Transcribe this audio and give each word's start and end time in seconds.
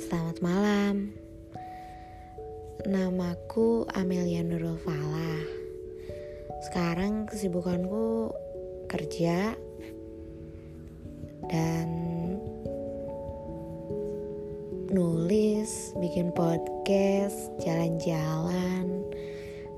Selamat 0.00 0.40
malam. 0.40 1.12
Namaku 2.88 3.84
Amelia 3.92 4.40
Nurul 4.40 4.80
Falah. 4.80 5.44
Sekarang 6.64 7.28
kesibukanku 7.28 8.32
kerja 8.88 9.52
dan 11.52 11.88
nulis, 14.96 15.92
bikin 16.00 16.32
podcast, 16.32 17.52
jalan-jalan, 17.60 19.04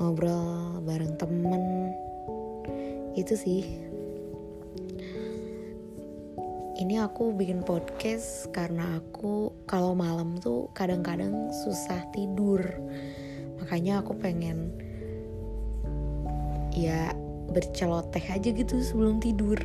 ngobrol 0.00 0.80
bareng 0.88 1.20
temen. 1.20 1.92
Itu 3.12 3.36
sih 3.36 3.92
ini 6.74 6.98
aku 6.98 7.30
bikin 7.30 7.62
podcast 7.62 8.50
karena 8.50 8.98
aku 8.98 9.54
kalau 9.70 9.94
malam 9.94 10.34
tuh 10.42 10.66
kadang-kadang 10.74 11.54
susah 11.62 12.02
tidur. 12.10 12.58
Makanya 13.62 14.02
aku 14.02 14.18
pengen 14.18 14.74
ya 16.74 17.14
berceloteh 17.54 18.26
aja 18.26 18.50
gitu 18.50 18.82
sebelum 18.82 19.22
tidur. 19.22 19.58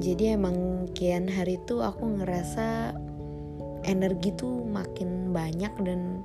Jadi 0.00 0.36
emang 0.36 0.88
kian 0.92 1.24
hari 1.24 1.56
tuh 1.64 1.80
aku 1.80 2.04
ngerasa 2.20 2.92
energi 3.88 4.36
tuh 4.36 4.60
makin 4.68 5.32
banyak 5.32 5.72
dan 5.80 6.20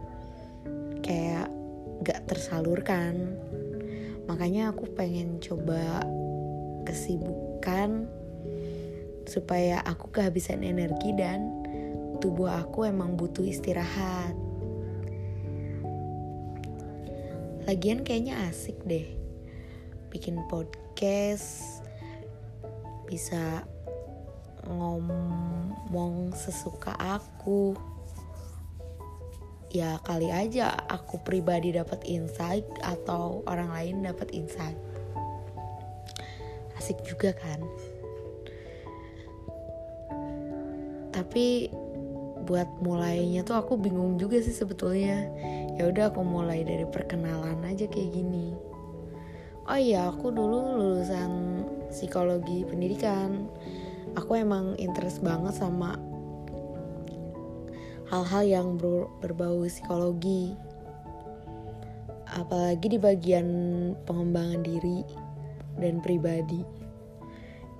kayak 0.99 1.47
gak 2.03 2.27
tersalurkan. 2.27 3.39
Makanya 4.27 4.75
aku 4.75 4.91
pengen 4.91 5.39
coba 5.39 6.03
kesibukan 6.85 8.05
supaya 9.25 9.81
aku 9.81 10.13
kehabisan 10.13 10.61
energi 10.61 11.11
dan 11.17 11.49
tubuh 12.21 12.47
aku 12.47 12.85
emang 12.85 13.17
butuh 13.17 13.43
istirahat. 13.43 14.37
Lagian 17.65 18.05
kayaknya 18.05 18.45
asik 18.45 18.77
deh 18.85 19.25
bikin 20.13 20.39
podcast 20.47 21.83
bisa 23.09 23.67
ngomong 24.63 26.31
sesuka 26.31 26.95
aku 26.95 27.75
ya 29.75 29.99
kali 30.07 30.31
aja 30.31 30.71
aku 30.87 31.19
pribadi 31.19 31.75
dapat 31.75 31.99
insight 32.07 32.63
atau 32.79 33.43
orang 33.43 33.75
lain 33.75 33.95
dapat 34.07 34.31
insight 34.31 34.79
asik 36.85 37.01
juga 37.01 37.33
kan. 37.33 37.57
Tapi 41.09 41.73
buat 42.45 42.69
mulainya 42.77 43.41
tuh 43.41 43.57
aku 43.57 43.73
bingung 43.73 44.21
juga 44.21 44.37
sih 44.37 44.53
sebetulnya. 44.53 45.25
Ya 45.81 45.89
udah 45.89 46.13
aku 46.13 46.21
mulai 46.21 46.61
dari 46.61 46.85
perkenalan 46.85 47.65
aja 47.65 47.89
kayak 47.89 48.13
gini. 48.13 48.53
Oh 49.65 49.81
iya 49.81 50.13
aku 50.13 50.29
dulu 50.29 50.77
lulusan 50.77 51.65
psikologi 51.89 52.61
pendidikan. 52.69 53.49
Aku 54.13 54.37
emang 54.37 54.77
interest 54.77 55.25
banget 55.25 55.57
sama 55.57 55.97
hal-hal 58.13 58.45
yang 58.45 58.67
ber 58.77 59.09
berbau 59.25 59.65
psikologi. 59.65 60.53
Apalagi 62.29 62.93
di 62.93 62.99
bagian 63.01 63.47
pengembangan 64.05 64.61
diri 64.61 65.24
dan 65.79 65.99
pribadi. 65.99 66.63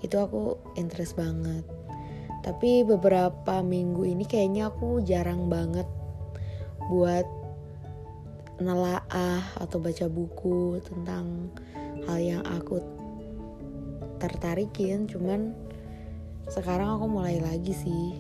Itu 0.03 0.21
aku 0.21 0.59
interest 0.77 1.15
banget. 1.17 1.63
Tapi 2.45 2.85
beberapa 2.85 3.65
minggu 3.65 4.05
ini 4.05 4.21
kayaknya 4.29 4.69
aku 4.69 5.01
jarang 5.01 5.49
banget 5.49 5.89
buat 6.93 7.25
nelaah 8.61 9.41
atau 9.57 9.81
baca 9.81 10.05
buku 10.07 10.77
tentang 10.85 11.49
hal 12.05 12.19
yang 12.21 12.43
aku 12.45 12.79
tertarikin. 14.21 15.09
Cuman 15.09 15.57
sekarang 16.53 17.01
aku 17.01 17.05
mulai 17.09 17.41
lagi 17.41 17.73
sih. 17.73 18.13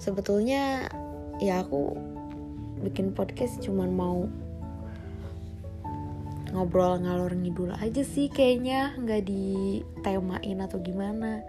Sebetulnya 0.00 0.88
ya 1.42 1.60
aku 1.60 1.92
bikin 2.80 3.12
podcast 3.12 3.60
cuman 3.60 3.92
mau 3.92 4.24
ngobrol 6.56 6.96
ngalor 7.04 7.36
ngidul 7.36 7.76
aja 7.76 8.00
sih 8.00 8.32
kayaknya 8.32 8.96
nggak 8.96 9.28
ditemain 9.28 10.58
atau 10.64 10.80
gimana. 10.80 11.44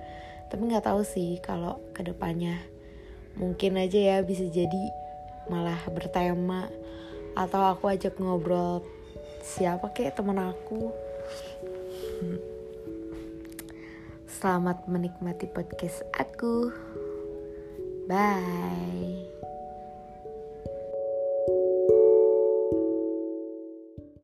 Tapi 0.51 0.67
nggak 0.67 0.83
tahu 0.83 1.07
sih 1.07 1.39
kalau 1.39 1.79
ke 1.95 2.03
depannya 2.03 2.59
mungkin 3.39 3.79
aja 3.79 3.95
ya 3.95 4.17
bisa 4.19 4.43
jadi 4.51 4.91
malah 5.47 5.79
bertema 5.87 6.67
atau 7.39 7.61
aku 7.63 7.87
ajak 7.87 8.19
ngobrol 8.19 8.83
siapa 9.47 9.95
kayak 9.95 10.19
temen 10.19 10.43
aku. 10.43 10.91
Selamat 14.27 14.83
menikmati 14.91 15.47
podcast 15.47 16.03
aku. 16.11 16.67
Bye 18.11 18.96